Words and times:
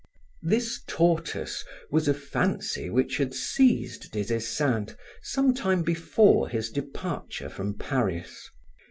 This 0.41 0.81
tortoise 0.87 1.63
was 1.91 2.07
a 2.07 2.13
fancy 2.15 2.89
which 2.89 3.17
had 3.17 3.35
seized 3.35 4.09
Des 4.11 4.33
Esseintes 4.33 4.95
some 5.21 5.53
time 5.53 5.83
before 5.83 6.49
his 6.49 6.71
departure 6.71 7.49
from 7.49 7.75
Paris. 7.77 8.49